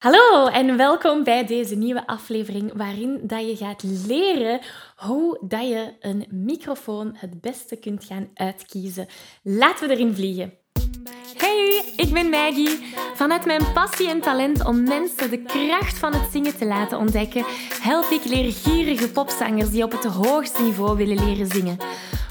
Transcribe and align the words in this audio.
Hallo 0.00 0.46
en 0.46 0.76
welkom 0.76 1.24
bij 1.24 1.46
deze 1.46 1.74
nieuwe 1.74 2.06
aflevering 2.06 2.72
waarin 2.74 3.20
dat 3.22 3.46
je 3.46 3.56
gaat 3.56 3.82
leren 4.06 4.60
hoe 4.96 5.38
dat 5.40 5.68
je 5.68 5.92
een 6.00 6.26
microfoon 6.30 7.12
het 7.16 7.40
beste 7.40 7.76
kunt 7.76 8.04
gaan 8.04 8.28
uitkiezen. 8.34 9.06
Laten 9.42 9.88
we 9.88 9.94
erin 9.94 10.14
vliegen. 10.14 10.52
Hey, 11.36 11.92
ik 11.96 12.12
ben 12.12 12.28
Maggie. 12.28 12.94
Vanuit 13.14 13.44
mijn 13.44 13.72
passie 13.72 14.08
en 14.08 14.20
talent 14.20 14.64
om 14.64 14.82
mensen 14.82 15.30
de 15.30 15.42
kracht 15.42 15.98
van 15.98 16.14
het 16.14 16.32
zingen 16.32 16.56
te 16.56 16.66
laten 16.66 16.98
ontdekken, 16.98 17.44
help 17.82 18.10
ik 18.10 18.24
leergierige 18.24 19.10
popzangers 19.10 19.70
die 19.70 19.84
op 19.84 19.92
het 19.92 20.04
hoogste 20.04 20.62
niveau 20.62 20.96
willen 20.96 21.24
leren 21.24 21.46
zingen. 21.46 21.76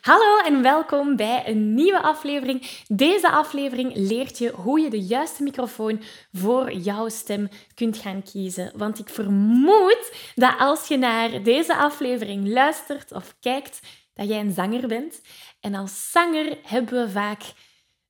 Hallo 0.00 0.38
en 0.38 0.62
welkom 0.62 1.16
bij 1.16 1.42
een 1.46 1.74
nieuwe 1.74 2.02
aflevering. 2.02 2.82
Deze 2.88 3.30
aflevering 3.30 3.92
leert 3.94 4.38
je 4.38 4.50
hoe 4.50 4.80
je 4.80 4.90
de 4.90 5.00
juiste 5.00 5.42
microfoon 5.42 6.02
voor 6.32 6.72
jouw 6.72 7.08
stem 7.08 7.48
kunt 7.74 7.98
gaan 7.98 8.22
kiezen. 8.22 8.72
Want 8.76 8.98
ik 8.98 9.08
vermoed 9.08 10.12
dat 10.34 10.54
als 10.58 10.88
je 10.88 10.96
naar 10.96 11.42
deze 11.42 11.76
aflevering 11.76 12.48
luistert 12.48 13.12
of 13.12 13.34
kijkt, 13.40 13.80
dat 14.14 14.28
jij 14.28 14.40
een 14.40 14.52
zanger 14.52 14.88
bent. 14.88 15.20
En 15.60 15.74
als 15.74 16.10
zanger 16.10 16.58
hebben 16.62 17.04
we 17.04 17.10
vaak 17.10 17.42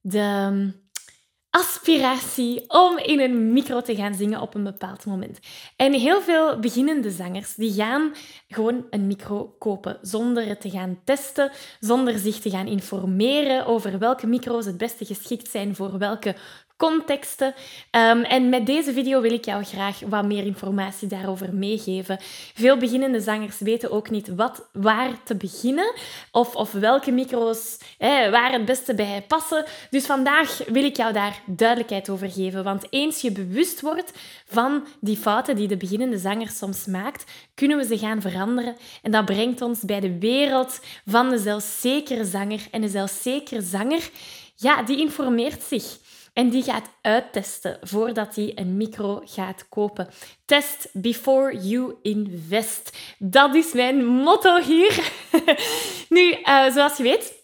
de 0.00 0.72
aspiratie 1.51 2.65
om 2.69 2.98
in 2.98 3.20
een 3.20 3.53
micro 3.53 3.81
te 3.81 3.95
gaan 3.95 4.15
zingen 4.15 4.41
op 4.41 4.55
een 4.55 4.65
bepaald 4.65 5.06
moment. 5.06 5.39
En 5.77 5.93
heel 5.93 6.20
veel 6.20 6.59
beginnende 6.59 7.11
zangers 7.11 7.55
die 7.55 7.73
gaan 7.73 8.12
gewoon 8.48 8.87
een 8.91 9.06
micro 9.06 9.55
kopen 9.59 9.98
zonder 10.03 10.47
het 10.47 10.61
te 10.61 10.71
gaan 10.71 11.01
testen, 11.05 11.51
zonder 11.81 12.19
zich 12.19 12.39
te 12.39 12.51
gaan 12.51 12.67
informeren 12.67 13.67
over 13.67 13.98
welke 13.98 14.27
micro's 14.27 14.67
het 14.67 14.77
beste 14.77 15.05
geschikt 15.05 15.51
zijn 15.51 15.75
voor 15.75 15.98
welke 15.98 16.34
contexten. 16.81 17.55
Um, 17.91 18.23
en 18.23 18.48
met 18.48 18.67
deze 18.67 18.92
video 18.92 19.20
wil 19.20 19.33
ik 19.33 19.45
jou 19.45 19.64
graag 19.64 20.00
wat 20.06 20.25
meer 20.25 20.45
informatie 20.45 21.09
daarover 21.09 21.55
meegeven. 21.55 22.19
Veel 22.55 22.77
beginnende 22.77 23.20
zangers 23.20 23.59
weten 23.59 23.91
ook 23.91 24.11
niet 24.11 24.34
wat, 24.34 24.69
waar 24.72 25.22
te 25.25 25.37
beginnen 25.37 25.95
of, 26.33 26.55
of 26.55 26.72
welke 26.72 27.11
micro's 27.11 27.78
waar 28.31 28.53
het 28.53 28.65
beste 28.65 28.94
bij 28.94 29.25
passen. 29.28 29.65
Dus 29.91 30.06
vandaag 30.06 30.59
wil 30.66 30.84
ik 30.84 30.97
jou 30.97 31.12
daar 31.12 31.43
duidelijkheid 31.47 32.10
over 32.10 32.31
geven. 32.31 32.65
Want 32.65 32.87
eens 32.91 33.21
je 33.21 33.33
bewust 33.33 33.81
wordt 33.81 34.12
van 34.47 34.87
die 35.00 35.16
fouten 35.16 35.56
die 35.56 35.69
de 35.69 35.77
beginnende 35.77 36.19
zanger 36.19 36.49
soms 36.49 36.87
maakt, 36.87 37.31
kunnen 37.54 37.77
we 37.77 37.84
ze 37.84 37.99
gaan 37.99 38.21
veranderen. 38.21 38.77
En 39.03 39.10
dat 39.10 39.25
brengt 39.25 39.62
ons 39.62 39.81
bij 39.81 40.00
de 40.00 40.19
wereld 40.19 40.81
van 41.06 41.28
de 41.28 41.38
zelfzekere 41.38 42.25
zanger. 42.25 42.60
En 42.71 42.81
de 42.81 42.88
zelfzekere 42.88 43.62
zanger, 43.62 44.10
ja, 44.56 44.83
die 44.83 44.99
informeert 44.99 45.62
zich. 45.62 46.00
En 46.32 46.48
die 46.48 46.62
gaat 46.62 46.91
uittesten 47.02 47.78
voordat 47.82 48.34
hij 48.34 48.52
een 48.54 48.76
micro 48.76 49.22
gaat 49.24 49.68
kopen. 49.68 50.08
Test 50.44 50.88
before 50.92 51.56
you 51.56 51.94
invest. 52.02 52.98
Dat 53.18 53.54
is 53.54 53.72
mijn 53.72 54.04
motto 54.04 54.60
hier. 54.60 55.12
nu, 56.08 56.30
uh, 56.30 56.70
zoals 56.70 56.96
je 56.96 57.02
weet, 57.02 57.40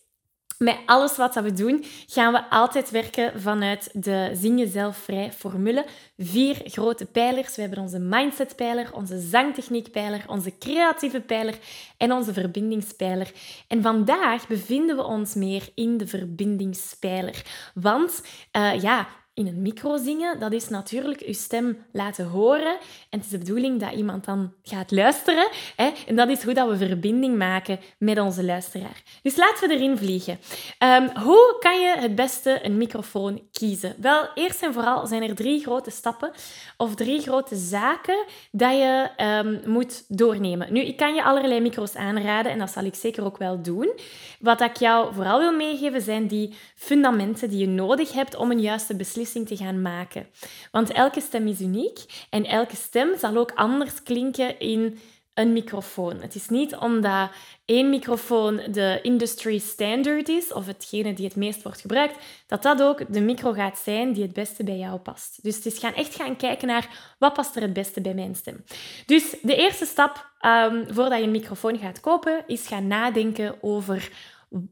met 0.59 0.78
alles 0.87 1.17
wat 1.17 1.34
we 1.34 1.53
doen, 1.53 1.84
gaan 2.06 2.33
we 2.33 2.50
altijd 2.50 2.91
werken 2.91 3.41
vanuit 3.41 3.91
de 3.93 4.31
Zing 4.34 4.59
Jezelf 4.59 4.97
Vrij 4.97 5.33
formule. 5.33 5.87
Vier 6.19 6.61
grote 6.65 7.06
pijlers. 7.06 7.55
We 7.56 7.61
hebben 7.61 7.81
onze 7.81 7.99
mindset-pijler, 7.99 8.93
onze 8.93 9.21
zangtechniek-pijler, 9.21 10.25
onze 10.27 10.59
creatieve 10.59 11.21
pijler 11.21 11.59
en 11.97 12.12
onze 12.12 12.33
verbindingspijler. 12.33 13.33
En 13.69 13.83
vandaag 13.83 14.47
bevinden 14.47 14.97
we 14.97 15.03
ons 15.03 15.34
meer 15.34 15.69
in 15.75 15.97
de 15.97 16.06
verbindingspijler. 16.06 17.45
Want 17.75 18.22
uh, 18.53 18.83
ja, 18.83 19.09
in 19.36 19.47
een 19.47 19.62
micro 19.62 19.97
zingen, 19.97 20.41
dat 20.41 20.52
is 20.52 20.69
natuurlijk 20.69 21.20
je 21.26 21.32
stem 21.32 21.84
laten 21.92 22.26
horen. 22.26 22.76
En 23.10 23.19
het 23.19 23.24
is 23.24 23.28
de 23.28 23.38
bedoeling 23.38 23.80
dat 23.80 23.92
iemand 23.92 24.24
dan 24.24 24.52
gaat 24.62 24.91
luisteren. 24.91 25.48
Hè? 25.76 25.91
En 26.06 26.16
dat 26.16 26.28
is 26.28 26.42
hoe 26.42 26.54
dat 26.54 26.69
we 26.69 26.86
verbinding 26.86 27.36
maken 27.36 27.78
met 27.98 28.19
onze 28.19 28.44
luisteraar. 28.44 29.02
Dus 29.22 29.36
laten 29.36 29.69
we 29.69 29.74
erin 29.74 29.98
vliegen. 29.98 30.38
Um, 30.78 31.10
hoe 31.22 31.56
kan 31.60 31.80
je 31.80 31.94
het 31.98 32.14
beste 32.14 32.58
een 32.62 32.76
microfoon 32.76 33.42
kiezen? 33.52 33.94
Wel, 34.00 34.28
eerst 34.34 34.62
en 34.62 34.72
vooral 34.72 35.06
zijn 35.06 35.22
er 35.22 35.34
drie 35.34 35.62
grote 35.62 35.91
stappen 35.91 36.30
of 36.76 36.94
drie 36.94 37.20
grote 37.20 37.56
zaken 37.56 38.24
dat 38.50 38.72
je 38.72 39.08
um, 39.44 39.60
moet 39.72 40.04
doornemen. 40.08 40.72
Nu, 40.72 40.80
ik 40.80 40.97
kan 40.97 41.14
je 41.14 41.24
allerlei 41.24 41.60
micro's 41.60 41.94
aanraden 41.94 42.53
en 42.53 42.58
dat 42.58 42.70
zal 42.70 42.84
ik 42.84 42.94
zeker 42.94 43.24
ook 43.24 43.38
wel 43.38 43.62
doen. 43.62 43.92
Wat 44.41 44.60
ik 44.60 44.76
jou 44.76 45.14
vooral 45.14 45.38
wil 45.38 45.53
meegeven 45.53 46.00
zijn 46.00 46.26
die 46.26 46.54
fundamenten 46.74 47.50
die 47.50 47.58
je 47.58 47.68
nodig 47.68 48.12
hebt 48.12 48.36
om 48.36 48.50
een 48.50 48.60
juiste 48.60 48.97
beslissing 48.97 49.24
te 49.32 49.56
gaan 49.56 49.82
maken. 49.82 50.26
Want 50.70 50.92
elke 50.92 51.20
stem 51.20 51.47
is 51.47 51.60
uniek 51.60 52.26
en 52.31 52.44
elke 52.44 52.76
stem 52.76 53.19
zal 53.19 53.37
ook 53.37 53.53
anders 53.54 54.03
klinken 54.03 54.59
in 54.59 54.98
een 55.37 55.53
microfoon. 55.53 56.20
Het 56.20 56.34
is 56.34 56.48
niet 56.48 56.76
omdat 56.76 57.31
één 57.65 57.91
microfoon 57.91 58.60
de 58.70 58.98
industry 59.03 59.59
standard 59.59 60.28
is, 60.28 60.53
of 60.53 60.66
hetgene 60.66 61.12
die 61.12 61.25
het 61.25 61.36
meest 61.36 61.62
wordt 61.62 61.81
gebruikt, 61.81 62.16
dat 62.47 62.62
dat 62.62 62.82
ook 62.82 63.12
de 63.12 63.20
micro 63.20 63.53
gaat 63.53 63.78
zijn 63.78 64.12
die 64.12 64.22
het 64.22 64.32
beste 64.32 64.65
bij 64.65 64.78
jou 64.78 64.98
past. 64.98 65.42
Dus 65.42 65.56
het 65.56 65.66
is 65.66 65.78
gaan 65.78 65.94
echt 65.94 66.15
gaan 66.15 66.36
kijken 66.36 66.69
naar 66.69 67.15
wat 67.19 67.32
past 67.32 67.56
er 67.56 67.62
het 67.62 67.72
beste 67.72 68.00
bij 68.00 68.15
mijn 68.15 68.34
stem. 68.34 68.65
Dus 69.06 69.36
de 69.42 69.56
eerste 69.56 69.86
stap 69.86 70.31
um, 70.41 70.84
voordat 70.88 71.19
je 71.19 71.25
een 71.25 71.31
microfoon 71.31 71.78
gaat 71.78 72.00
kopen, 72.00 72.44
is 72.47 72.66
gaan 72.66 72.86
nadenken 72.86 73.62
over 73.62 74.10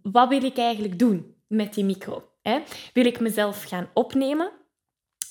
wat 0.02 0.28
wil 0.28 0.44
ik 0.44 0.58
eigenlijk 0.58 0.98
doen 0.98 1.34
met 1.46 1.74
die 1.74 1.84
micro. 1.84 2.33
Hè? 2.44 2.58
Wil 2.92 3.04
ik 3.04 3.20
mezelf 3.20 3.64
gaan 3.64 3.88
opnemen 3.94 4.50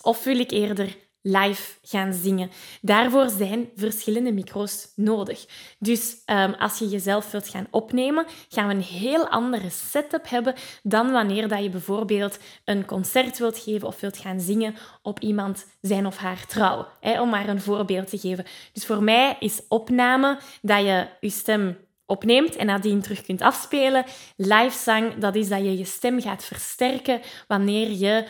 of 0.01 0.23
wil 0.23 0.39
ik 0.39 0.51
eerder 0.51 0.97
live 1.21 1.71
gaan 1.81 2.13
zingen? 2.13 2.51
Daarvoor 2.81 3.29
zijn 3.29 3.69
verschillende 3.75 4.31
micro's 4.31 4.91
nodig. 4.95 5.45
Dus 5.79 6.15
um, 6.25 6.53
als 6.53 6.79
je 6.79 6.87
jezelf 6.87 7.31
wilt 7.31 7.47
gaan 7.47 7.67
opnemen, 7.71 8.25
gaan 8.49 8.67
we 8.67 8.73
een 8.73 8.81
heel 8.81 9.27
andere 9.27 9.69
setup 9.69 10.29
hebben 10.29 10.53
dan 10.83 11.11
wanneer 11.11 11.47
dat 11.47 11.63
je 11.63 11.69
bijvoorbeeld 11.69 12.39
een 12.65 12.85
concert 12.85 13.37
wilt 13.37 13.59
geven 13.59 13.87
of 13.87 13.99
wilt 13.99 14.17
gaan 14.17 14.39
zingen 14.39 14.75
op 15.01 15.19
iemand 15.19 15.65
zijn 15.81 16.05
of 16.05 16.17
haar 16.17 16.45
trouw. 16.45 16.87
Hè? 16.99 17.21
Om 17.21 17.29
maar 17.29 17.49
een 17.49 17.61
voorbeeld 17.61 18.09
te 18.09 18.17
geven. 18.17 18.45
Dus 18.73 18.85
voor 18.85 19.03
mij 19.03 19.35
is 19.39 19.61
opname 19.67 20.39
dat 20.61 20.79
je 20.79 21.07
je 21.19 21.29
stem 21.29 21.77
opneemt 22.13 22.55
en 22.55 22.65
nadien 22.65 23.01
terug 23.01 23.21
kunt 23.21 23.41
afspelen. 23.41 24.03
Live 24.35 24.77
zang, 24.77 25.15
dat 25.15 25.35
is 25.35 25.49
dat 25.49 25.59
je 25.59 25.77
je 25.77 25.85
stem 25.85 26.21
gaat 26.21 26.43
versterken 26.43 27.21
wanneer 27.47 27.91
je 27.91 28.25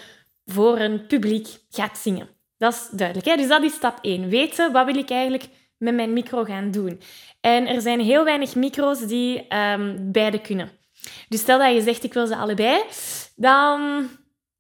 voor 0.45 0.79
een 0.79 1.07
publiek 1.07 1.47
gaat 1.69 1.97
zingen. 1.97 2.29
Dat 2.57 2.73
is 2.73 2.87
duidelijk. 2.91 3.27
Hè? 3.27 3.35
Dus 3.35 3.47
dat 3.47 3.63
is 3.63 3.73
stap 3.73 3.97
1. 4.01 4.29
Weten, 4.29 4.71
wat 4.71 4.85
wil 4.85 4.95
ik 4.95 5.09
eigenlijk 5.09 5.47
met 5.77 5.95
mijn 5.95 6.13
micro 6.13 6.43
gaan 6.43 6.71
doen? 6.71 7.01
En 7.41 7.67
er 7.67 7.81
zijn 7.81 7.99
heel 7.99 8.23
weinig 8.23 8.55
micro's 8.55 9.07
die 9.07 9.55
um, 9.55 10.11
beide 10.11 10.41
kunnen. 10.41 10.71
Dus 11.29 11.39
stel 11.39 11.59
dat 11.59 11.73
je 11.73 11.81
zegt, 11.81 12.03
ik 12.03 12.13
wil 12.13 12.27
ze 12.27 12.35
allebei, 12.35 12.83
dan 13.35 14.09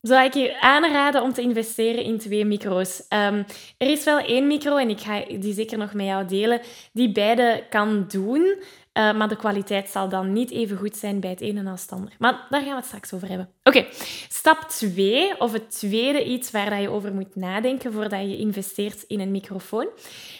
zou 0.01 0.25
ik 0.25 0.33
je 0.33 0.61
aanraden 0.61 1.21
om 1.21 1.33
te 1.33 1.41
investeren 1.41 2.03
in 2.03 2.17
twee 2.17 2.45
micro's. 2.45 3.07
Ehm, 3.07 3.43
er 3.77 3.89
is 3.89 4.03
wel 4.03 4.19
één 4.19 4.47
micro, 4.47 4.77
en 4.77 4.89
ik 4.89 4.99
ga 4.99 5.25
die 5.39 5.53
zeker 5.53 5.77
nog 5.77 5.93
met 5.93 6.05
jou 6.05 6.25
delen, 6.25 6.61
die 6.93 7.11
beide 7.11 7.63
kan 7.69 8.05
doen. 8.07 8.55
Uh, 8.93 9.13
maar 9.13 9.27
de 9.27 9.35
kwaliteit 9.35 9.89
zal 9.89 10.09
dan 10.09 10.33
niet 10.33 10.51
even 10.51 10.77
goed 10.77 10.97
zijn 10.97 11.19
bij 11.19 11.29
het 11.29 11.41
ene 11.41 11.69
als 11.69 11.81
het 11.81 11.91
ander. 11.91 12.13
Maar 12.19 12.47
daar 12.49 12.61
gaan 12.61 12.69
we 12.69 12.75
het 12.75 12.85
straks 12.85 13.13
over 13.13 13.27
hebben. 13.27 13.49
Oké, 13.63 13.85
stap 14.29 14.59
2, 14.69 15.39
of 15.39 15.51
het 15.51 15.79
tweede 15.79 16.25
iets 16.25 16.51
waar 16.51 16.81
je 16.81 16.89
over 16.89 17.13
moet 17.13 17.35
nadenken 17.35 17.93
voordat 17.93 18.21
je 18.21 18.37
investeert 18.37 19.03
in 19.03 19.19
een 19.19 19.31
microfoon, 19.31 19.87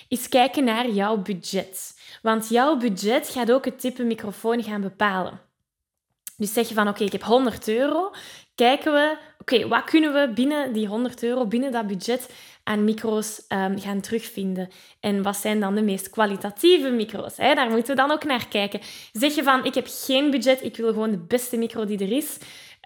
is 0.08 0.30
kijken 0.30 0.64
naar 0.64 0.90
jouw 0.90 1.18
budget. 1.18 2.00
Want 2.22 2.50
jouw 2.50 2.78
budget 2.78 3.30
gaat 3.30 3.52
ook 3.52 3.66
het 3.66 3.80
type 3.80 4.04
microfoon 4.04 4.64
gaan 4.64 4.82
bepalen. 4.82 5.40
Dus 6.38 6.54
zeg 6.54 6.68
je 6.68 6.74
van 6.74 6.88
oké, 6.88 7.04
ik 7.04 7.12
heb 7.12 7.24
100 7.24 7.68
euro. 7.68 8.12
Kijken 8.56 8.94
we, 8.94 9.18
oké, 9.44 9.68
wat 9.68 9.84
kunnen 9.84 10.14
we 10.14 10.34
binnen 10.34 10.74
die 10.74 10.88
100 10.88 11.24
euro, 11.24 11.46
binnen 11.46 11.72
dat 11.72 11.88
budget, 11.88 12.30
aan 12.64 12.84
micro's 12.84 13.42
um, 13.50 13.80
gaan 13.80 14.02
terugvinden. 14.02 14.70
En 15.00 15.24
wat 15.24 15.38
zijn 15.38 15.60
dan 15.60 15.76
de 15.76 15.82
meest 15.82 16.10
kwalitatieve 16.10 16.90
micro's? 16.90 17.38
Hè? 17.38 17.54
Daar 17.54 17.70
moeten 17.70 17.96
we 17.96 18.02
dan 18.02 18.12
ook 18.12 18.24
naar 18.24 18.48
kijken. 18.48 18.80
Zeg 19.12 19.36
je 19.36 19.44
van, 19.44 19.66
ik 19.66 19.74
heb 19.74 19.88
geen 19.90 20.32
budget, 20.32 20.64
ik 20.64 20.78
wil 20.78 20.88
gewoon 20.88 21.12
de 21.12 21.26
beste 21.28 21.58
micro 21.58 21.86
die 21.86 22.00
er 22.00 22.12
is. 22.12 22.38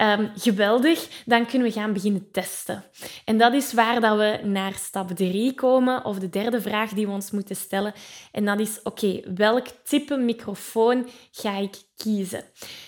Um, 0.02 0.32
geweldig, 0.36 1.24
dan 1.26 1.46
kunnen 1.46 1.68
we 1.68 1.74
gaan 1.74 1.94
beginnen 1.94 2.32
testen. 2.32 2.84
En 3.26 3.38
dat 3.38 3.54
is 3.54 3.74
waar 3.74 4.02
dat 4.02 4.18
we 4.18 4.40
naar 4.44 4.74
stap 4.74 5.12
3 5.12 5.54
komen, 5.54 6.06
of 6.06 6.20
de 6.20 6.30
derde 6.30 6.62
vraag 6.62 6.92
die 6.92 7.06
we 7.06 7.12
ons 7.12 7.32
moeten 7.32 7.56
stellen. 7.56 7.94
En 8.32 8.46
dat 8.46 8.60
is, 8.60 8.80
oké, 8.84 9.22
welk 9.36 9.68
type 9.84 10.18
microfoon 10.18 11.10
ga 11.32 11.58
ik 11.58 11.76
kiezen? 11.96 12.44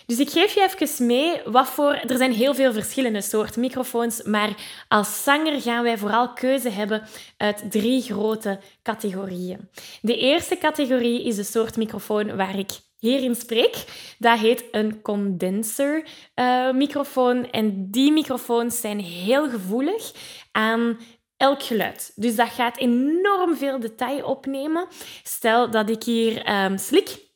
Dus 0.06 0.20
ik 0.20 0.30
geef 0.30 0.54
je 0.54 0.70
even 0.74 1.06
mee 1.06 1.42
wat 1.46 1.68
voor... 1.68 1.94
Er 1.94 2.18
zijn 2.18 2.32
heel 2.32 2.56
veel 2.56 2.74
verschillende 2.74 3.22
soorten 3.22 3.62
microfoons, 3.62 4.24
maar 4.24 4.56
als 4.88 5.24
zanger 5.24 5.62
gaan 5.62 5.84
wij 5.84 5.98
vooral 5.98 6.34
keuze 6.34 6.70
hebben 6.70 7.04
uit 7.38 7.72
drie 7.72 8.02
grote 8.02 8.60
categorieën. 8.84 9.70
De 10.02 10.18
eerste 10.18 10.58
categorie 10.58 11.24
is 11.24 11.36
de 11.36 11.44
soort 11.44 11.78
microfoon 11.78 12.36
waar 12.36 12.60
ik 12.60 12.72
hierin 13.00 13.36
spreek. 13.36 13.86
Dat 14.18 14.40
heet 14.40 14.64
een 14.72 15.02
condenser 15.02 16.08
uh, 16.36 16.72
microfoon. 16.72 17.52
En 17.52 17.92
die 17.92 18.12
microfoons 18.12 18.80
zijn 18.80 19.00
heel 19.00 19.50
gevoelig 19.50 20.12
aan 20.52 21.00
elk 21.38 21.64
geluid. 21.64 22.12
Dus 22.16 22.36
dat 22.36 22.50
gaat 22.50 22.78
enorm 22.78 23.56
veel 23.56 23.80
detail 23.80 24.26
opnemen. 24.26 24.88
Stel 25.24 25.72
dat 25.72 25.90
ik 25.90 26.04
hier 26.04 26.64
um, 26.64 26.78
slik 26.78 27.29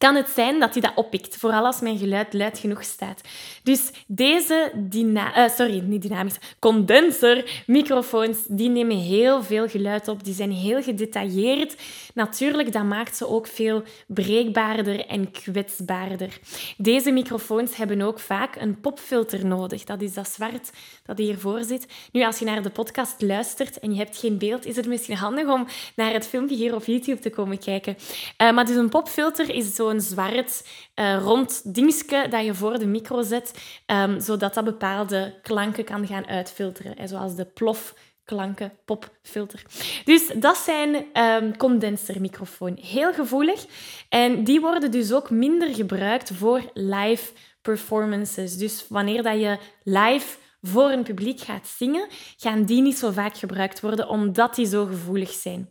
kan 0.00 0.14
het 0.14 0.28
zijn 0.28 0.60
dat 0.60 0.72
hij 0.72 0.82
dat 0.82 0.92
oppikt, 0.94 1.36
vooral 1.36 1.66
als 1.66 1.80
mijn 1.80 1.98
geluid 1.98 2.32
luid 2.32 2.58
genoeg 2.58 2.84
staat. 2.84 3.20
Dus 3.62 3.90
deze 4.06 4.72
uh, 4.92 5.48
sorry, 5.48 5.80
niet 5.80 6.02
dynamisch, 6.02 6.38
condenser 6.58 7.62
microfoons, 7.66 8.38
die 8.48 8.68
nemen 8.68 8.96
heel 8.96 9.42
veel 9.42 9.68
geluid 9.68 10.08
op. 10.08 10.24
Die 10.24 10.34
zijn 10.34 10.52
heel 10.52 10.82
gedetailleerd. 10.82 11.76
Natuurlijk, 12.14 12.72
dat 12.72 12.84
maakt 12.84 13.16
ze 13.16 13.28
ook 13.28 13.46
veel 13.46 13.82
breekbaarder 14.06 15.06
en 15.06 15.30
kwetsbaarder. 15.30 16.38
Deze 16.76 17.10
microfoons 17.10 17.76
hebben 17.76 18.00
ook 18.00 18.18
vaak 18.18 18.56
een 18.56 18.80
popfilter 18.80 19.46
nodig. 19.46 19.84
Dat 19.84 20.02
is 20.02 20.14
dat 20.14 20.28
zwart 20.28 20.70
dat 21.06 21.18
hiervoor 21.18 21.62
zit. 21.62 21.86
Nu, 22.12 22.24
als 22.24 22.38
je 22.38 22.44
naar 22.44 22.62
de 22.62 22.70
podcast 22.70 23.22
luistert 23.22 23.78
en 23.78 23.92
je 23.92 23.98
hebt 23.98 24.16
geen 24.16 24.38
beeld, 24.38 24.66
is 24.66 24.76
het 24.76 24.86
misschien 24.86 25.16
handig 25.16 25.48
om 25.48 25.66
naar 25.96 26.12
het 26.12 26.26
filmpje 26.26 26.56
hier 26.56 26.74
op 26.74 26.84
YouTube 26.84 27.20
te 27.20 27.30
komen 27.30 27.58
kijken. 27.58 27.96
Uh, 28.42 28.52
maar 28.52 28.66
dus 28.66 28.76
een 28.76 28.88
popfilter 28.88 29.54
is 29.54 29.74
zo 29.74 29.89
zo'n 29.90 30.00
zwart 30.00 30.66
uh, 30.94 31.18
rond 31.22 31.74
dingetje 31.74 32.28
dat 32.28 32.44
je 32.44 32.54
voor 32.54 32.78
de 32.78 32.86
micro 32.86 33.22
zet, 33.22 33.54
um, 33.86 34.20
zodat 34.20 34.54
dat 34.54 34.64
bepaalde 34.64 35.38
klanken 35.42 35.84
kan 35.84 36.06
gaan 36.06 36.26
uitfilteren. 36.26 36.94
Hè, 36.96 37.06
zoals 37.06 37.34
de 37.34 37.44
plof 37.44 37.94
klanken, 38.24 38.72
popfilter. 38.84 39.62
Dus 40.04 40.26
dat 40.36 40.56
zijn 40.56 40.94
um. 41.24 42.76
Heel 42.80 43.12
gevoelig. 43.12 43.66
En 44.08 44.44
die 44.44 44.60
worden 44.60 44.90
dus 44.90 45.12
ook 45.12 45.30
minder 45.30 45.74
gebruikt 45.74 46.30
voor 46.34 46.70
live 46.74 47.32
performances. 47.62 48.56
Dus 48.56 48.84
wanneer 48.88 49.22
dat 49.22 49.40
je 49.40 49.58
live 49.82 50.36
voor 50.62 50.90
een 50.90 51.02
publiek 51.02 51.40
gaat 51.40 51.66
zingen, 51.66 52.08
gaan 52.36 52.64
die 52.64 52.82
niet 52.82 52.98
zo 52.98 53.10
vaak 53.10 53.36
gebruikt 53.36 53.80
worden, 53.80 54.08
omdat 54.08 54.54
die 54.54 54.66
zo 54.66 54.84
gevoelig 54.84 55.30
zijn. 55.30 55.68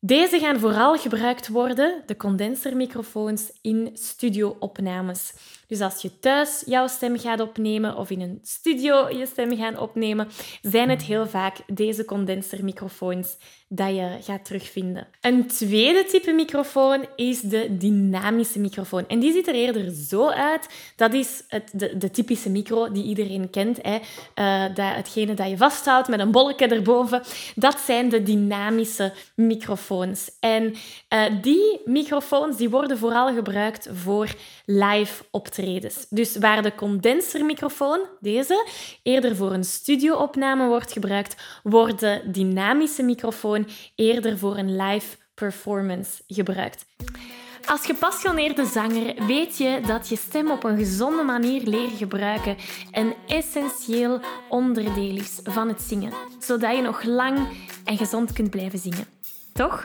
Deze 0.00 0.38
gaan 0.38 0.60
vooral 0.60 0.96
gebruikt 0.96 1.48
worden, 1.48 2.02
de 2.06 2.16
condensermicrofoons, 2.16 3.52
in 3.62 3.90
studioopnames. 3.94 5.32
Dus 5.68 5.80
als 5.80 6.02
je 6.02 6.18
thuis 6.18 6.62
jouw 6.66 6.86
stem 6.86 7.18
gaat 7.18 7.40
opnemen 7.40 7.96
of 7.96 8.10
in 8.10 8.20
een 8.20 8.38
studio 8.42 9.08
je 9.08 9.26
stem 9.26 9.56
gaat 9.56 9.78
opnemen, 9.78 10.28
zijn 10.62 10.90
het 10.90 11.02
heel 11.02 11.26
vaak 11.26 11.56
deze 11.66 12.04
condensermicrofoons 12.04 13.36
dat 13.68 13.94
je 13.94 14.16
gaat 14.20 14.44
terugvinden. 14.44 15.06
Een 15.20 15.46
tweede 15.46 16.04
type 16.04 16.32
microfoon 16.32 17.06
is 17.16 17.40
de 17.40 17.76
dynamische 17.76 18.58
microfoon. 18.58 19.08
En 19.08 19.18
die 19.18 19.32
ziet 19.32 19.48
er 19.48 19.54
eerder 19.54 19.90
zo 19.90 20.28
uit. 20.28 20.68
Dat 20.96 21.14
is 21.14 21.44
het, 21.48 21.70
de, 21.72 21.96
de 21.96 22.10
typische 22.10 22.50
micro 22.50 22.92
die 22.92 23.04
iedereen 23.04 23.50
kent. 23.50 23.78
Hè. 23.82 23.98
Uh, 24.34 24.74
dat, 24.74 24.94
hetgene 24.94 25.34
dat 25.34 25.48
je 25.48 25.56
vasthoudt 25.56 26.08
met 26.08 26.20
een 26.20 26.30
bolletje 26.30 26.66
erboven. 26.66 27.22
Dat 27.54 27.80
zijn 27.80 28.08
de 28.08 28.22
dynamische 28.22 29.12
microfoons. 29.34 30.30
En 30.40 30.74
uh, 31.14 31.24
die 31.42 31.80
microfoons 31.84 32.56
die 32.56 32.70
worden 32.70 32.98
vooral 32.98 33.34
gebruikt 33.34 33.88
voor 33.92 34.28
live 34.70 35.24
optredens. 35.30 36.06
Dus 36.10 36.36
waar 36.36 36.62
de 36.62 36.74
condensermicrofoon, 36.74 38.00
deze, 38.20 38.66
eerder 39.02 39.36
voor 39.36 39.52
een 39.52 39.64
studioopname 39.64 40.66
wordt 40.66 40.92
gebruikt, 40.92 41.36
wordt 41.62 42.00
de 42.00 42.20
dynamische 42.24 43.02
microfoon 43.02 43.68
eerder 43.94 44.38
voor 44.38 44.56
een 44.56 44.76
live 44.76 45.16
performance 45.34 46.22
gebruikt. 46.26 46.86
Als 47.66 47.86
gepassioneerde 47.86 48.64
zanger 48.64 49.26
weet 49.26 49.56
je 49.56 49.80
dat 49.86 50.08
je 50.08 50.16
stem 50.16 50.50
op 50.50 50.64
een 50.64 50.76
gezonde 50.76 51.22
manier 51.22 51.62
leren 51.62 51.96
gebruiken 51.96 52.56
een 52.92 53.14
essentieel 53.26 54.20
onderdeel 54.48 55.16
is 55.16 55.40
van 55.42 55.68
het 55.68 55.82
zingen, 55.82 56.12
zodat 56.38 56.76
je 56.76 56.82
nog 56.82 57.02
lang 57.02 57.48
en 57.84 57.96
gezond 57.96 58.32
kunt 58.32 58.50
blijven 58.50 58.78
zingen. 58.78 59.06
Toch? 59.52 59.84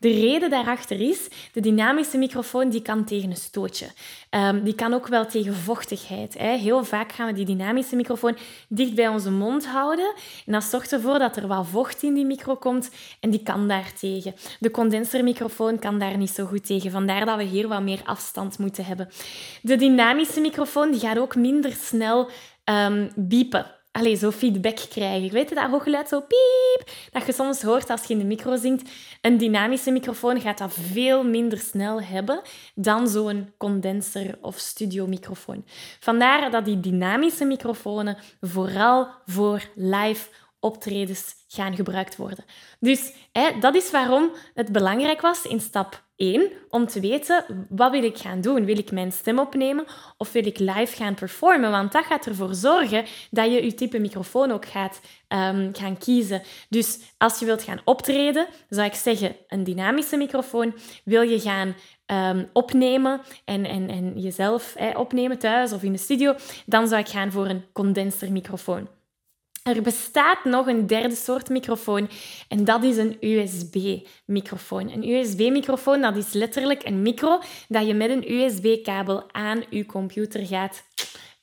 De 0.00 0.10
reden 0.10 0.50
daarachter 0.50 1.00
is, 1.00 1.28
de 1.52 1.60
dynamische 1.60 2.18
microfoon 2.18 2.68
die 2.68 2.82
kan 2.82 3.04
tegen 3.04 3.30
een 3.30 3.36
stootje. 3.36 3.86
Um, 4.30 4.62
die 4.64 4.74
kan 4.74 4.94
ook 4.94 5.06
wel 5.06 5.26
tegen 5.26 5.54
vochtigheid. 5.54 6.38
Hè. 6.38 6.56
Heel 6.56 6.84
vaak 6.84 7.12
gaan 7.12 7.26
we 7.26 7.32
die 7.32 7.44
dynamische 7.44 7.96
microfoon 7.96 8.36
dicht 8.68 8.94
bij 8.94 9.08
onze 9.08 9.30
mond 9.30 9.66
houden. 9.66 10.14
En 10.46 10.52
dat 10.52 10.64
zorgt 10.64 10.92
ervoor 10.92 11.18
dat 11.18 11.36
er 11.36 11.46
wat 11.46 11.66
vocht 11.66 12.02
in 12.02 12.14
die 12.14 12.24
micro 12.24 12.56
komt 12.56 12.90
en 13.20 13.30
die 13.30 13.42
kan 13.42 13.68
daar 13.68 13.92
tegen. 13.92 14.34
De 14.60 14.70
condensermicrofoon 14.70 15.78
kan 15.78 15.98
daar 15.98 16.16
niet 16.16 16.30
zo 16.30 16.44
goed 16.44 16.66
tegen. 16.66 16.90
Vandaar 16.90 17.24
dat 17.24 17.36
we 17.36 17.42
hier 17.42 17.68
wat 17.68 17.82
meer 17.82 18.00
afstand 18.04 18.58
moeten 18.58 18.84
hebben. 18.84 19.08
De 19.62 19.76
dynamische 19.76 20.40
microfoon 20.40 20.90
die 20.90 21.00
gaat 21.00 21.18
ook 21.18 21.36
minder 21.36 21.72
snel 21.72 22.30
um, 22.64 23.10
biepen. 23.14 23.79
Allez, 23.92 24.20
zo 24.20 24.30
feedback 24.30 24.78
krijgen. 24.90 25.24
Ik 25.24 25.32
weet 25.32 25.50
het, 25.50 25.58
dat 25.58 25.70
hooggeluid 25.70 26.08
zo 26.08 26.20
piep, 26.20 26.90
dat 27.10 27.26
je 27.26 27.32
soms 27.32 27.62
hoort 27.62 27.90
als 27.90 28.04
je 28.04 28.12
in 28.12 28.18
de 28.18 28.24
micro 28.24 28.56
zingt. 28.56 28.90
Een 29.20 29.38
dynamische 29.38 29.90
microfoon 29.90 30.40
gaat 30.40 30.58
dat 30.58 30.72
veel 30.92 31.24
minder 31.24 31.58
snel 31.58 32.02
hebben 32.02 32.40
dan 32.74 33.08
zo'n 33.08 33.52
condenser 33.56 34.38
of 34.40 34.58
studiomicrofoon. 34.58 35.64
Vandaar 36.00 36.50
dat 36.50 36.64
die 36.64 36.80
dynamische 36.80 37.44
microfoons 37.44 38.14
vooral 38.40 39.08
voor 39.26 39.62
live 39.74 40.28
optredens 40.60 41.34
gaan 41.48 41.74
gebruikt 41.74 42.16
worden. 42.16 42.44
Dus 42.80 43.12
hè, 43.32 43.58
dat 43.60 43.74
is 43.74 43.90
waarom 43.90 44.30
het 44.54 44.72
belangrijk 44.72 45.20
was 45.20 45.44
in 45.44 45.60
stap 45.60 46.02
1 46.20 46.50
om 46.68 46.86
te 46.86 47.00
weten 47.00 47.66
wat 47.68 47.90
wil 47.90 48.02
ik 48.02 48.18
gaan 48.18 48.40
doen. 48.40 48.64
Wil 48.64 48.78
ik 48.78 48.92
mijn 48.92 49.12
stem 49.12 49.38
opnemen 49.38 49.84
of 50.16 50.32
wil 50.32 50.46
ik 50.46 50.58
live 50.58 50.96
gaan 50.96 51.14
performen? 51.14 51.70
Want 51.70 51.92
dat 51.92 52.04
gaat 52.04 52.26
ervoor 52.26 52.54
zorgen 52.54 53.04
dat 53.30 53.44
je 53.44 53.64
je 53.64 53.74
type 53.74 53.98
microfoon 53.98 54.50
ook 54.50 54.66
gaat 54.66 55.00
um, 55.28 55.70
gaan 55.72 55.98
kiezen. 55.98 56.42
Dus 56.68 56.98
als 57.18 57.38
je 57.38 57.44
wilt 57.44 57.62
gaan 57.62 57.80
optreden, 57.84 58.46
zou 58.68 58.86
ik 58.86 58.94
zeggen 58.94 59.36
een 59.48 59.64
dynamische 59.64 60.16
microfoon. 60.16 60.74
Wil 61.04 61.22
je 61.22 61.40
gaan 61.40 61.74
um, 62.06 62.48
opnemen 62.52 63.20
en, 63.44 63.64
en, 63.64 63.88
en 63.88 64.20
jezelf 64.20 64.76
opnemen 64.94 65.38
thuis 65.38 65.72
of 65.72 65.82
in 65.82 65.92
de 65.92 65.98
studio, 65.98 66.34
dan 66.66 66.88
zou 66.88 67.00
ik 67.00 67.08
gaan 67.08 67.32
voor 67.32 67.46
een 67.46 67.64
condensermicrofoon. 67.72 68.88
Er 69.76 69.82
bestaat 69.82 70.44
nog 70.44 70.66
een 70.66 70.86
derde 70.86 71.14
soort 71.14 71.48
microfoon 71.48 72.08
en 72.48 72.64
dat 72.64 72.84
is 72.84 72.96
een 72.96 73.16
USB-microfoon. 73.20 74.90
Een 74.90 75.08
USB-microfoon 75.08 76.00
dat 76.00 76.16
is 76.16 76.32
letterlijk 76.32 76.84
een 76.84 77.02
micro 77.02 77.40
dat 77.68 77.86
je 77.86 77.94
met 77.94 78.10
een 78.10 78.32
USB-kabel 78.32 79.32
aan 79.32 79.62
je 79.70 79.86
computer 79.86 80.46
gaat 80.46 80.82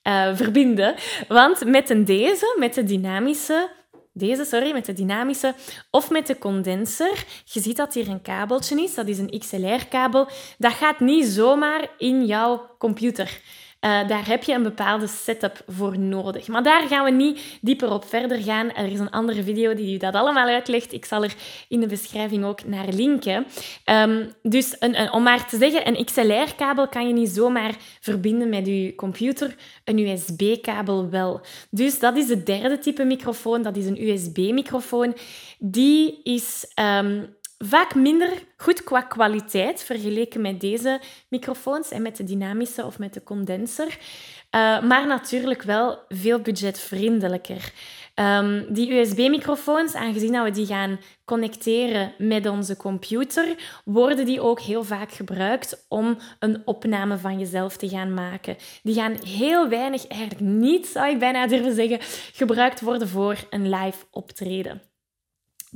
uh, 0.03 0.36
verbinden. 0.36 0.96
Want 1.27 1.65
met 1.65 1.89
een 1.89 2.05
deze, 2.05 2.55
met 2.60 2.74
de 2.74 2.84
dynamische 2.84 3.75
deze, 4.17 4.46
sorry, 4.46 4.72
met 4.72 4.86
de 4.86 4.93
dynamische 4.93 5.53
of 5.91 6.10
met 6.10 6.27
de 6.27 6.38
condenser. 6.38 7.25
Je 7.46 7.60
ziet 7.60 7.77
dat 7.77 7.93
hier 7.93 8.07
een 8.07 8.22
kabeltje 8.22 8.81
is, 8.81 8.93
dat 8.93 9.07
is 9.07 9.17
een 9.17 9.39
XLR-kabel. 9.39 10.27
Dat 10.57 10.74
gaat 10.74 11.00
niet 11.00 11.25
zomaar 11.25 11.89
in 11.98 12.25
jouw 12.25 12.75
computer. 12.77 13.41
Uh, 13.88 14.08
daar 14.08 14.27
heb 14.27 14.44
je 14.44 14.53
een 14.53 14.63
bepaalde 14.63 15.08
setup 15.08 15.63
voor 15.67 16.00
nodig. 16.00 16.48
Maar 16.48 16.63
daar 16.63 16.88
gaan 16.88 17.03
we 17.03 17.12
niet 17.12 17.58
dieper 17.62 17.91
op 17.91 18.06
verder 18.06 18.41
gaan. 18.41 18.74
Er 18.74 18.91
is 18.91 19.00
een 19.00 19.10
andere 19.10 19.44
video 19.44 19.74
die 19.74 20.00
dat 20.00 20.13
allemaal 20.13 20.48
uitlegt. 20.48 20.94
Ik 20.94 21.06
zal 21.06 21.24
er 21.24 21.34
in 21.67 21.79
de 21.79 21.88
beschrijving 21.88 22.46
ook 22.46 22.65
naar 22.65 22.88
linken. 22.88 23.46
Um, 23.86 24.32
dus 24.41 24.75
een, 24.79 25.12
om 25.12 25.24
maar 25.24 25.48
te 25.48 25.58
zeggen, 25.58 25.88
een 25.88 26.06
XLR-kabel 26.06 26.88
kan 26.88 27.08
je 27.08 27.13
niet 27.13 27.29
zomaar 27.29 27.75
verbinden 28.00 28.50
met 28.50 28.67
je 28.67 28.94
computer. 28.96 29.56
Een 29.84 30.00
USB-kabel 30.00 31.10
wel. 31.10 31.41
Dus 31.70 32.00
dat 32.00 32.17
is 32.17 32.29
het 32.29 32.46
derde 32.46 32.79
type 32.79 33.03
microfoon. 33.03 33.62
Dat 33.62 33.77
is 33.77 33.86
een 33.86 34.08
USB-microfoon. 34.10 35.15
Die 35.60 36.20
is 36.24 36.72
um, 37.00 37.36
vaak 37.58 37.96
minder 37.96 38.44
goed 38.58 38.84
qua 38.84 39.02
kwaliteit 39.02 39.84
vergeleken 39.84 40.42
met 40.42 40.62
deze 40.62 41.02
microfoons 41.30 41.92
en 41.92 42.02
met 42.02 42.18
de 42.18 42.24
dynamische 42.24 42.86
of 42.86 43.00
met 43.00 43.14
de 43.14 43.24
condenser. 43.24 43.88
Uh, 43.88 44.82
maar 44.82 45.08
natuurlijk 45.08 45.62
wel 45.62 46.00
veel 46.10 46.40
budgetvriendelijker. 46.40 47.74
Um, 48.16 48.74
die 48.74 48.94
USB-microfoons, 48.94 49.94
aangezien 49.94 50.32
dat 50.32 50.44
we 50.44 50.52
die 50.52 50.66
gaan 50.66 51.00
connecteren 51.26 52.14
met 52.18 52.48
onze 52.48 52.78
computer, 52.78 53.56
worden 53.86 54.26
die 54.26 54.42
ook 54.42 54.60
heel 54.60 54.84
vaak 54.84 55.12
gebruikt 55.12 55.86
om 55.88 56.18
een 56.40 56.62
opname 56.66 57.18
van 57.18 57.40
jezelf 57.40 57.78
te 57.78 57.90
gaan 57.90 58.14
maken. 58.14 58.56
Die 58.84 58.96
gaan 58.96 59.16
heel 59.26 59.70
weinig, 59.70 60.08
eigenlijk 60.08 60.42
niet, 60.42 60.88
zou 60.88 61.10
ik 61.10 61.20
bijna 61.20 61.48
durven 61.48 61.76
zeggen, 61.76 62.00
gebruikt 62.34 62.82
worden 62.82 63.08
voor 63.08 63.38
een 63.50 63.70
live 63.70 64.06
optreden. 64.12 64.82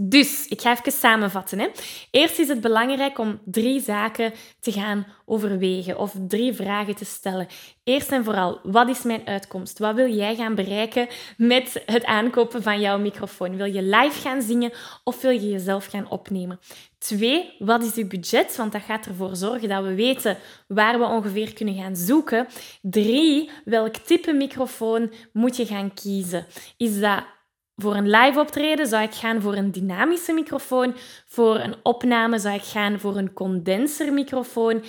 Dus, 0.03 0.47
ik 0.47 0.61
ga 0.61 0.71
even 0.71 0.91
samenvatten. 0.91 1.59
Hè. 1.59 1.67
Eerst 2.11 2.39
is 2.39 2.47
het 2.47 2.61
belangrijk 2.61 3.19
om 3.19 3.39
drie 3.45 3.81
zaken 3.81 4.33
te 4.59 4.71
gaan 4.71 5.05
overwegen 5.25 5.97
of 5.97 6.15
drie 6.27 6.53
vragen 6.53 6.95
te 6.95 7.05
stellen. 7.05 7.47
Eerst 7.83 8.11
en 8.11 8.23
vooral, 8.23 8.59
wat 8.63 8.89
is 8.89 9.03
mijn 9.03 9.27
uitkomst? 9.27 9.79
Wat 9.79 9.95
wil 9.95 10.13
jij 10.13 10.35
gaan 10.35 10.55
bereiken 10.55 11.07
met 11.37 11.83
het 11.85 12.05
aankopen 12.05 12.63
van 12.63 12.79
jouw 12.79 12.99
microfoon? 12.99 13.55
Wil 13.55 13.65
je 13.65 13.81
live 13.81 14.21
gaan 14.21 14.41
zingen 14.41 14.71
of 15.03 15.21
wil 15.21 15.31
je 15.31 15.49
jezelf 15.49 15.85
gaan 15.85 16.09
opnemen? 16.09 16.59
Twee, 16.97 17.55
wat 17.59 17.83
is 17.83 17.95
je 17.95 18.05
budget? 18.05 18.55
Want 18.55 18.71
dat 18.71 18.81
gaat 18.81 19.05
ervoor 19.05 19.35
zorgen 19.35 19.69
dat 19.69 19.83
we 19.83 19.93
weten 19.95 20.37
waar 20.67 20.99
we 20.99 21.05
ongeveer 21.05 21.53
kunnen 21.53 21.75
gaan 21.75 21.95
zoeken. 21.95 22.47
Drie, 22.81 23.49
welk 23.65 23.95
type 23.95 24.33
microfoon 24.33 25.11
moet 25.33 25.55
je 25.55 25.65
gaan 25.65 25.93
kiezen? 25.93 26.45
Is 26.77 26.99
dat 26.99 27.23
voor 27.81 27.95
een 27.95 28.09
live 28.09 28.39
optreden 28.39 28.87
zou 28.87 29.03
ik 29.03 29.13
gaan 29.13 29.41
voor 29.41 29.55
een 29.55 29.71
dynamische 29.71 30.33
microfoon. 30.33 30.95
Voor 31.25 31.59
een 31.59 31.75
opname 31.83 32.39
zou 32.39 32.55
ik 32.55 32.63
gaan 32.63 32.99
voor 32.99 33.17
een 33.17 33.33
condensermicrofoon. 33.33 34.83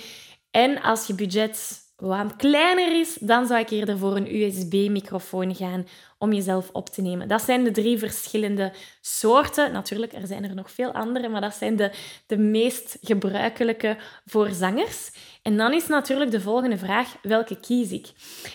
En 0.51 0.81
als 0.81 1.07
je 1.07 1.15
budget 1.15 1.81
wat 1.95 2.35
kleiner 2.35 2.99
is, 2.99 3.17
dan 3.19 3.47
zou 3.47 3.59
ik 3.59 3.69
eerder 3.69 3.97
voor 3.97 4.15
een 4.15 4.35
USB-microfoon 4.35 5.55
gaan 5.55 5.85
om 6.23 6.33
jezelf 6.33 6.69
op 6.71 6.89
te 6.89 7.01
nemen. 7.01 7.27
Dat 7.27 7.41
zijn 7.41 7.63
de 7.63 7.71
drie 7.71 7.97
verschillende 7.97 8.71
soorten. 9.01 9.71
Natuurlijk, 9.71 10.13
er 10.13 10.27
zijn 10.27 10.43
er 10.43 10.55
nog 10.55 10.71
veel 10.71 10.91
andere, 10.91 11.29
maar 11.29 11.41
dat 11.41 11.53
zijn 11.53 11.75
de, 11.75 11.91
de 12.25 12.37
meest 12.37 12.97
gebruikelijke 13.01 13.97
voor 14.25 14.49
zangers. 14.49 15.11
En 15.41 15.57
dan 15.57 15.73
is 15.73 15.87
natuurlijk 15.87 16.31
de 16.31 16.41
volgende 16.41 16.77
vraag, 16.77 17.15
welke 17.21 17.59
kies 17.59 17.91
ik? 17.91 18.07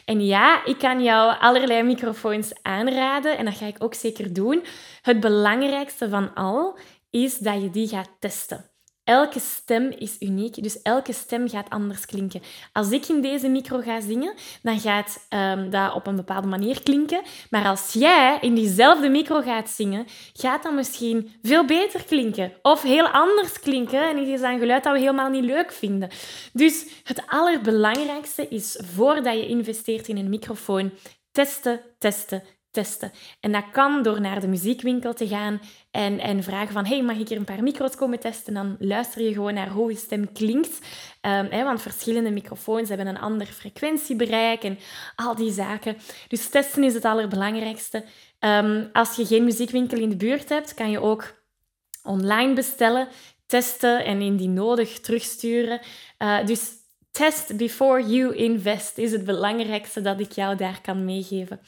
En 0.04 0.26
ja, 0.26 0.64
ik 0.64 0.78
kan 0.78 1.02
jou 1.02 1.36
allerlei 1.40 1.82
microfoons 1.82 2.52
aanraden 2.62 3.38
en 3.38 3.44
dat 3.44 3.56
ga 3.56 3.66
ik 3.66 3.82
ook 3.82 3.94
zeker 3.94 4.32
doen. 4.32 4.64
Het 5.02 5.20
belangrijkste 5.20 6.08
van 6.08 6.34
al 6.34 6.78
is 7.10 7.38
dat 7.38 7.62
je 7.62 7.70
die 7.70 7.88
gaat 7.88 8.10
testen. 8.18 8.70
Elke 9.08 9.40
stem 9.40 9.90
is 9.98 10.16
uniek, 10.20 10.62
dus 10.62 10.82
elke 10.82 11.12
stem 11.12 11.48
gaat 11.48 11.70
anders 11.70 12.06
klinken. 12.06 12.42
Als 12.72 12.90
ik 12.90 13.06
in 13.06 13.20
deze 13.20 13.48
micro 13.48 13.80
ga 13.80 14.00
zingen, 14.00 14.34
dan 14.62 14.80
gaat 14.80 15.26
um, 15.30 15.70
dat 15.70 15.94
op 15.94 16.06
een 16.06 16.16
bepaalde 16.16 16.46
manier 16.46 16.82
klinken. 16.82 17.20
Maar 17.50 17.66
als 17.66 17.92
jij 17.92 18.38
in 18.40 18.54
diezelfde 18.54 19.08
micro 19.08 19.40
gaat 19.40 19.70
zingen, 19.70 20.06
gaat 20.32 20.62
dat 20.62 20.72
misschien 20.72 21.30
veel 21.42 21.64
beter 21.64 22.04
klinken. 22.04 22.52
Of 22.62 22.82
heel 22.82 23.08
anders 23.08 23.60
klinken. 23.60 24.08
En 24.08 24.16
het 24.16 24.28
is 24.28 24.40
een 24.40 24.58
geluid 24.58 24.84
dat 24.84 24.92
we 24.92 24.98
helemaal 24.98 25.30
niet 25.30 25.44
leuk 25.44 25.72
vinden. 25.72 26.08
Dus 26.52 26.86
het 27.04 27.22
allerbelangrijkste 27.26 28.48
is, 28.48 28.80
voordat 28.94 29.34
je 29.34 29.46
investeert 29.46 30.08
in 30.08 30.16
een 30.16 30.28
microfoon, 30.28 30.92
testen, 31.32 31.80
testen, 31.98 32.42
En 33.40 33.52
dat 33.52 33.64
kan 33.72 34.02
door 34.02 34.20
naar 34.20 34.40
de 34.40 34.48
muziekwinkel 34.48 35.14
te 35.14 35.28
gaan 35.28 35.60
en, 35.90 36.18
en 36.18 36.42
vragen 36.42 36.72
van 36.72 36.86
hey, 36.86 37.02
mag 37.02 37.16
ik 37.16 37.28
hier 37.28 37.38
een 37.38 37.44
paar 37.44 37.62
micro's 37.62 37.96
komen 37.96 38.20
testen? 38.20 38.54
Dan 38.54 38.76
luister 38.78 39.22
je 39.22 39.32
gewoon 39.32 39.54
naar 39.54 39.68
hoe 39.68 39.90
je 39.90 39.96
stem 39.96 40.32
klinkt. 40.32 40.78
Hè, 41.20 41.64
want 41.64 41.82
verschillende 41.82 42.30
microfoons 42.30 42.88
hebben 42.88 43.06
een 43.06 43.18
ander 43.18 43.46
frequentiebereik 43.46 44.62
en 44.62 44.78
al 45.14 45.34
die 45.34 45.52
zaken. 45.52 45.96
Dus 46.28 46.48
testen 46.48 46.84
is 46.84 46.94
het 46.94 47.04
allerbelangrijkste. 47.04 48.04
Um, 48.40 48.88
als 48.92 49.16
je 49.16 49.26
geen 49.26 49.44
muziekwinkel 49.44 49.98
in 49.98 50.08
de 50.08 50.16
buurt 50.16 50.48
hebt, 50.48 50.74
kan 50.74 50.90
je 50.90 51.00
ook 51.00 51.42
online 52.02 52.54
bestellen, 52.54 53.08
testen 53.46 54.04
en 54.04 54.20
indien 54.20 54.52
nodig 54.52 55.00
terugsturen. 55.00 55.80
Uh, 56.18 56.46
dus 56.46 56.70
Test 57.18 57.56
before 57.56 58.02
you 58.02 58.34
invest 58.34 58.98
is 58.98 59.12
het 59.12 59.24
belangrijkste 59.24 60.00
dat 60.00 60.20
ik 60.20 60.32
jou 60.32 60.56
daar 60.56 60.80
kan 60.82 61.04
meegeven. 61.04 61.60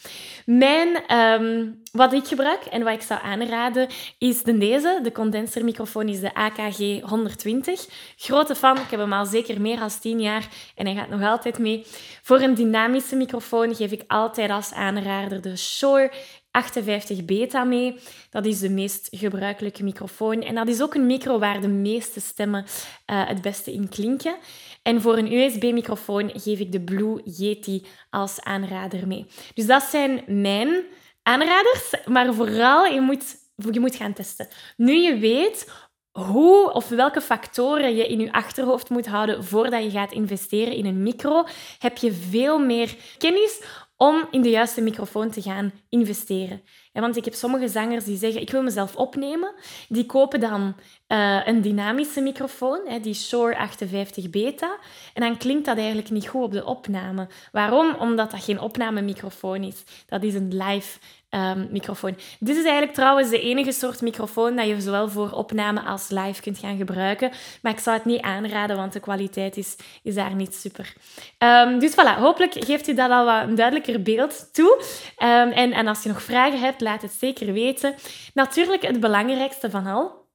Mijn, 0.46 1.06
ehm, 1.06 1.66
wat 1.92 2.12
ik 2.12 2.26
gebruik 2.26 2.64
en 2.64 2.82
wat 2.82 2.92
ik 2.92 3.02
zou 3.02 3.20
aanraden 3.22 3.88
is 4.18 4.42
de 4.42 4.58
deze. 4.58 5.00
De 5.02 5.12
condensermicrofoon 5.12 6.08
is 6.08 6.20
de 6.20 6.34
AKG 6.34 7.00
120. 7.02 7.86
Grote 8.16 8.54
fan, 8.54 8.76
ik 8.76 8.90
heb 8.90 9.00
hem 9.00 9.12
al 9.12 9.26
zeker 9.26 9.60
meer 9.60 9.78
dan 9.78 9.90
10 10.00 10.20
jaar 10.20 10.48
en 10.74 10.86
hij 10.86 10.94
gaat 10.94 11.08
nog 11.08 11.22
altijd 11.22 11.58
mee. 11.58 11.86
Voor 12.22 12.40
een 12.40 12.54
dynamische 12.54 13.16
microfoon 13.16 13.74
geef 13.74 13.92
ik 13.92 14.02
altijd 14.06 14.50
als 14.50 14.72
aanrader 14.72 15.40
de 15.40 15.56
Shure 15.56 16.10
58 16.50 17.24
beta 17.24 17.64
mee. 17.64 18.00
Dat 18.30 18.46
is 18.46 18.58
de 18.58 18.70
meest 18.70 19.08
gebruikelijke 19.10 19.84
microfoon. 19.84 20.42
En 20.42 20.54
dat 20.54 20.68
is 20.68 20.82
ook 20.82 20.94
een 20.94 21.06
micro 21.06 21.38
waar 21.38 21.60
de 21.60 21.68
meeste 21.68 22.20
stemmen 22.20 22.64
uh, 22.64 23.28
het 23.28 23.42
beste 23.42 23.72
in 23.72 23.88
klinken. 23.88 24.36
En 24.82 25.00
voor 25.00 25.18
een 25.18 25.32
USB-microfoon 25.32 26.30
geef 26.34 26.58
ik 26.58 26.72
de 26.72 26.80
Blue 26.80 27.20
Yeti 27.24 27.86
als 28.10 28.40
aanrader 28.40 29.06
mee. 29.06 29.26
Dus 29.54 29.66
dat 29.66 29.82
zijn 29.82 30.24
mijn 30.26 30.84
aanraders. 31.22 31.94
Maar 32.04 32.34
vooral, 32.34 32.84
je 32.84 33.00
moet, 33.00 33.36
je 33.70 33.80
moet 33.80 33.96
gaan 33.96 34.12
testen. 34.12 34.48
Nu 34.76 34.92
je 34.92 35.18
weet 35.18 35.88
hoe 36.10 36.72
of 36.72 36.88
welke 36.88 37.20
factoren 37.20 37.96
je 37.96 38.06
in 38.06 38.20
je 38.20 38.32
achterhoofd 38.32 38.90
moet 38.90 39.06
houden 39.06 39.44
voordat 39.44 39.82
je 39.82 39.90
gaat 39.90 40.12
investeren 40.12 40.74
in 40.74 40.86
een 40.86 41.02
micro, 41.02 41.44
heb 41.78 41.96
je 41.96 42.12
veel 42.12 42.58
meer 42.58 42.96
kennis 43.18 43.62
om 44.02 44.26
in 44.30 44.42
de 44.42 44.50
juiste 44.50 44.80
microfoon 44.80 45.30
te 45.30 45.42
gaan 45.42 45.72
investeren. 45.88 46.62
want 46.92 47.16
ik 47.16 47.24
heb 47.24 47.34
sommige 47.34 47.68
zangers 47.68 48.04
die 48.04 48.16
zeggen, 48.16 48.40
ik 48.40 48.50
wil 48.50 48.62
mezelf 48.62 48.96
opnemen. 48.96 49.54
Die 49.88 50.06
kopen 50.06 50.40
dan 50.40 50.74
uh, 51.08 51.46
een 51.46 51.60
dynamische 51.60 52.20
microfoon, 52.20 52.80
die 53.02 53.14
Shure 53.14 53.56
58 53.56 54.30
Beta. 54.30 54.78
En 55.14 55.22
dan 55.22 55.36
klinkt 55.36 55.64
dat 55.64 55.76
eigenlijk 55.76 56.10
niet 56.10 56.28
goed 56.28 56.42
op 56.42 56.52
de 56.52 56.64
opname. 56.64 57.28
Waarom? 57.52 57.94
Omdat 57.94 58.30
dat 58.30 58.42
geen 58.42 58.60
opnamemicrofoon 58.60 59.62
is. 59.62 59.82
Dat 60.06 60.22
is 60.22 60.34
een 60.34 60.56
live 60.56 60.98
um, 61.30 61.68
microfoon. 61.70 62.16
Dit 62.38 62.56
is 62.56 62.62
eigenlijk 62.62 62.94
trouwens 62.94 63.30
de 63.30 63.40
enige 63.40 63.72
soort 63.72 64.00
microfoon 64.00 64.56
dat 64.56 64.66
je 64.66 64.80
zowel 64.80 65.08
voor 65.08 65.30
opname 65.30 65.80
als 65.80 66.08
live 66.08 66.42
kunt 66.42 66.58
gaan 66.58 66.76
gebruiken. 66.76 67.30
Maar 67.62 67.72
ik 67.72 67.78
zou 67.78 67.96
het 67.96 68.04
niet 68.04 68.20
aanraden, 68.20 68.76
want 68.76 68.92
de 68.92 69.00
kwaliteit 69.00 69.56
is, 69.56 69.76
is 70.02 70.14
daar 70.14 70.34
niet 70.34 70.54
super. 70.54 70.94
Um, 71.38 71.78
dus 71.78 71.92
voilà, 71.92 72.18
hopelijk 72.18 72.64
geeft 72.64 72.88
u 72.88 72.94
dat 72.94 73.10
al 73.10 73.24
wat 73.24 73.42
een 73.42 73.54
duidelijker 73.54 74.02
beeld 74.02 74.48
toe. 74.52 74.82
Um, 75.18 75.50
en, 75.50 75.72
en 75.72 75.86
als 75.86 76.02
je 76.02 76.08
nog 76.08 76.22
vragen 76.22 76.60
hebt, 76.60 76.80
laat 76.80 77.02
het 77.02 77.12
zeker 77.12 77.52
weten. 77.52 77.94
Natuurlijk 78.34 78.82
het 78.82 79.00
belangrijkste 79.00 79.70
van 79.70 79.86
al, 79.86 80.28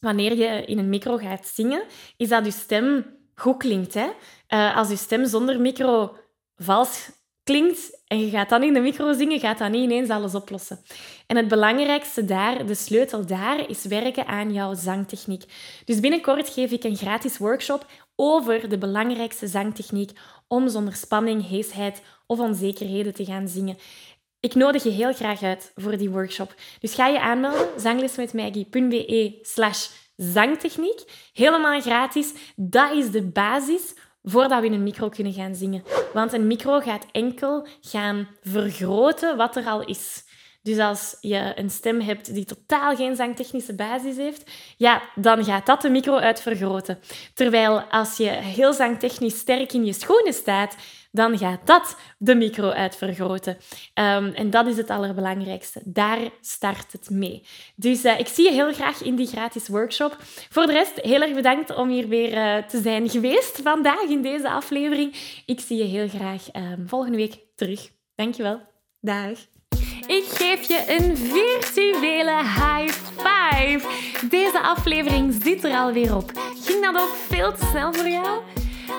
wanneer 0.00 0.36
je 0.36 0.64
in 0.64 0.78
een 0.78 0.88
micro 0.88 1.16
gaat 1.16 1.46
zingen, 1.46 1.82
is 2.16 2.28
dat 2.28 2.44
je 2.44 2.50
stem 2.50 3.16
goed 3.34 3.56
klinkt. 3.56 3.94
Hè? 3.94 4.06
Uh, 4.48 4.76
als 4.76 4.88
je 4.88 4.96
stem 4.96 5.26
zonder 5.26 5.60
micro 5.60 6.16
vals 6.56 7.10
klinkt 7.44 8.02
en 8.06 8.20
je 8.20 8.30
gaat 8.30 8.48
dan 8.48 8.62
in 8.62 8.72
de 8.72 8.80
micro 8.80 9.12
zingen, 9.12 9.40
gaat 9.40 9.58
dat 9.58 9.70
niet 9.70 9.82
ineens 9.82 10.08
alles 10.08 10.34
oplossen. 10.34 10.80
En 11.26 11.36
het 11.36 11.48
belangrijkste 11.48 12.24
daar, 12.24 12.66
de 12.66 12.74
sleutel 12.74 13.26
daar, 13.26 13.68
is 13.68 13.84
werken 13.84 14.26
aan 14.26 14.52
jouw 14.52 14.74
zangtechniek. 14.74 15.44
Dus 15.84 16.00
binnenkort 16.00 16.48
geef 16.48 16.70
ik 16.70 16.84
een 16.84 16.96
gratis 16.96 17.38
workshop 17.38 17.86
over 18.16 18.68
de 18.68 18.78
belangrijkste 18.78 19.46
zangtechniek 19.46 20.10
om 20.48 20.68
zonder 20.68 20.94
spanning, 20.94 21.48
heesheid 21.48 22.02
of 22.26 22.38
onzekerheden 22.38 23.14
te 23.14 23.24
gaan 23.24 23.48
zingen. 23.48 23.76
Ik 24.40 24.54
nodig 24.54 24.82
je 24.82 24.90
heel 24.90 25.12
graag 25.12 25.42
uit 25.42 25.72
voor 25.74 25.96
die 25.96 26.10
workshop. 26.10 26.54
Dus 26.80 26.94
ga 26.94 27.06
je 27.06 27.20
aanmelden, 27.20 27.80
zanglesmetmaggie.be 27.80 29.38
slash 29.42 29.88
zangtechniek. 30.16 31.30
Helemaal 31.32 31.80
gratis. 31.80 32.32
Dat 32.56 32.92
is 32.92 33.10
de 33.10 33.22
basis 33.22 33.94
voordat 34.22 34.60
we 34.60 34.66
in 34.66 34.72
een 34.72 34.82
micro 34.82 35.08
kunnen 35.08 35.32
gaan 35.32 35.54
zingen. 35.54 35.82
Want 36.12 36.32
een 36.32 36.46
micro 36.46 36.80
gaat 36.80 37.06
enkel 37.12 37.66
gaan 37.80 38.28
vergroten 38.42 39.36
wat 39.36 39.56
er 39.56 39.64
al 39.64 39.84
is. 39.84 40.24
Dus 40.62 40.78
als 40.78 41.16
je 41.20 41.52
een 41.54 41.70
stem 41.70 42.00
hebt 42.00 42.34
die 42.34 42.44
totaal 42.44 42.96
geen 42.96 43.16
zangtechnische 43.16 43.74
basis 43.74 44.16
heeft, 44.16 44.50
ja, 44.76 45.02
dan 45.14 45.44
gaat 45.44 45.66
dat 45.66 45.82
de 45.82 45.90
micro 45.90 46.16
uitvergroten. 46.16 46.98
Terwijl 47.34 47.80
als 47.80 48.16
je 48.16 48.28
heel 48.28 48.72
zangtechnisch 48.72 49.38
sterk 49.38 49.72
in 49.72 49.84
je 49.84 49.92
schoenen 49.92 50.32
staat, 50.32 50.76
dan 51.12 51.38
gaat 51.38 51.66
dat 51.66 51.96
de 52.18 52.34
micro 52.34 52.68
uitvergroten. 52.68 53.56
Um, 53.94 54.32
en 54.34 54.50
dat 54.50 54.66
is 54.66 54.76
het 54.76 54.90
allerbelangrijkste. 54.90 55.80
Daar 55.84 56.18
start 56.40 56.92
het 56.92 57.10
mee. 57.10 57.46
Dus 57.76 58.04
uh, 58.04 58.18
ik 58.18 58.28
zie 58.28 58.44
je 58.44 58.52
heel 58.52 58.72
graag 58.72 59.02
in 59.02 59.16
die 59.16 59.26
gratis 59.26 59.68
workshop. 59.68 60.16
Voor 60.50 60.66
de 60.66 60.72
rest, 60.72 61.00
heel 61.00 61.20
erg 61.20 61.34
bedankt 61.34 61.76
om 61.76 61.88
hier 61.88 62.08
weer 62.08 62.32
uh, 62.32 62.64
te 62.64 62.80
zijn 62.80 63.10
geweest 63.10 63.60
vandaag 63.62 64.02
in 64.08 64.22
deze 64.22 64.50
aflevering. 64.50 65.14
Ik 65.46 65.60
zie 65.60 65.76
je 65.76 65.84
heel 65.84 66.08
graag 66.08 66.42
um, 66.52 66.88
volgende 66.88 67.16
week 67.16 67.34
terug. 67.54 67.90
Dankjewel. 68.14 68.60
Dag. 69.00 69.38
Ik 70.06 70.24
geef 70.24 70.68
je 70.68 70.84
een 70.86 71.16
virtuele 71.16 72.36
high 72.36 72.92
five. 73.16 73.88
Deze 74.28 74.60
aflevering 74.60 75.42
zit 75.42 75.64
er 75.64 75.76
alweer 75.76 76.16
op. 76.16 76.30
Ging 76.64 76.84
dat 76.84 77.02
ook 77.02 77.14
veel 77.14 77.52
te 77.52 77.64
snel 77.70 77.92
voor 77.92 78.08
jou? 78.08 78.51